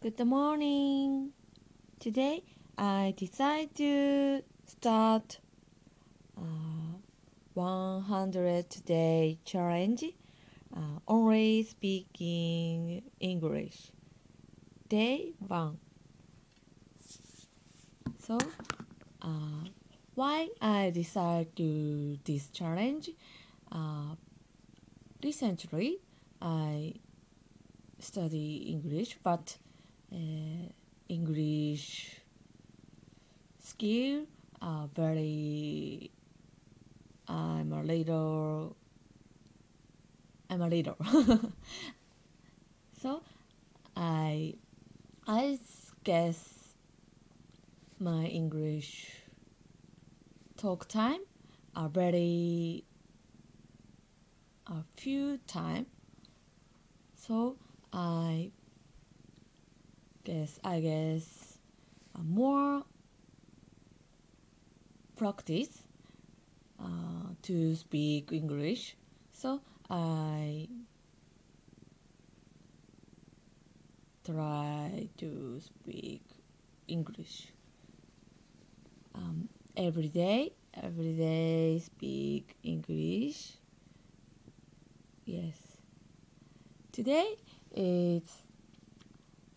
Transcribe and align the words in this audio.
Good 0.00 0.24
morning. 0.24 1.32
Today 1.98 2.44
I 2.78 3.14
decided 3.16 3.74
to 3.74 4.42
start 4.64 5.40
a 6.36 6.40
100 7.54 8.84
day 8.84 9.38
challenge. 9.44 10.04
Uh, 10.72 11.00
only 11.08 11.64
speaking 11.64 13.10
English. 13.18 13.90
Day 14.88 15.32
1. 15.48 15.78
So, 18.20 18.38
uh, 19.20 19.66
why 20.14 20.48
I 20.60 20.90
decided 20.90 21.56
to 21.56 22.18
this 22.24 22.50
challenge? 22.50 23.10
Uh, 23.72 24.14
recently, 25.24 25.98
I 26.40 26.94
study 27.98 28.68
English, 28.70 29.18
but 29.24 29.58
uh, 30.12 30.68
English 31.08 32.20
skill 33.60 34.26
are 34.60 34.88
very. 34.94 36.10
I'm 37.28 37.72
a 37.72 37.82
little. 37.82 38.76
I'm 40.50 40.62
a 40.62 40.68
little. 40.68 40.96
so, 43.02 43.22
I, 43.96 44.54
I 45.26 45.58
guess 46.04 46.74
my 48.00 48.24
English 48.26 49.10
talk 50.56 50.88
time 50.88 51.20
are 51.76 51.88
very 51.88 52.82
a 54.66 54.82
few 54.96 55.38
time 55.46 55.86
so 57.14 57.56
i 57.92 58.50
guess 60.28 60.60
i 60.62 60.78
guess 60.78 61.56
uh, 62.14 62.22
more 62.22 62.82
practice 65.16 65.84
uh, 66.78 67.32
to 67.42 67.74
speak 67.74 68.30
english. 68.30 68.94
So 69.32 69.60
i 69.88 70.68
try 74.24 75.08
to 75.16 75.60
speak 75.60 76.22
english. 76.88 77.48
Um, 79.14 79.48
every 79.76 80.08
day 80.08 80.52
every 80.74 81.14
day 81.14 81.78
speak 81.78 82.54
english. 82.62 83.54
Yes. 85.24 85.56
Today 86.92 87.36
is 87.74 88.47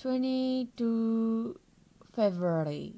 22 0.00 1.58
February. 2.14 2.94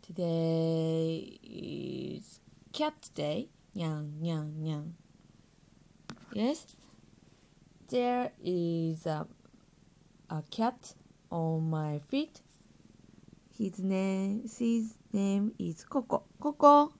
Today 0.00 1.38
is 1.42 2.40
cat 2.72 3.10
day. 3.14 3.48
Yang, 3.74 4.10
yang, 4.22 4.54
yang. 4.64 4.94
Yes, 6.32 6.64
there 7.88 8.32
is 8.42 9.04
a, 9.04 9.26
a 10.30 10.42
cat 10.50 10.94
on 11.30 11.68
my 11.68 12.00
feet. 12.08 12.40
His 13.58 13.78
name, 13.80 14.48
his 14.48 14.94
name 15.12 15.52
is 15.58 15.84
Coco. 15.84 16.22
Coco, 16.40 16.94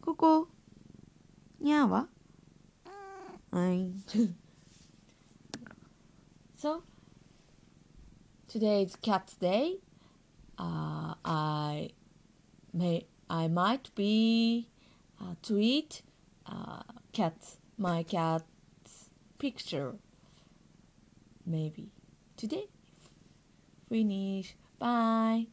Coco. 0.00 0.46
Nyawa. 1.60 2.06
so 6.56 6.82
today 8.56 8.84
is 8.84 8.96
cat's 8.96 9.34
day. 9.34 9.80
Uh, 10.58 11.12
I 11.26 11.90
may 12.72 13.04
I 13.28 13.48
might 13.48 13.94
be 13.94 14.66
uh, 15.20 15.34
tweet 15.42 16.00
uh, 16.46 16.80
cat 17.12 17.36
my 17.76 18.02
cat's 18.02 19.10
picture 19.38 19.92
maybe 21.44 21.90
today. 22.38 22.68
Finish. 23.90 24.56
Bye. 24.78 25.48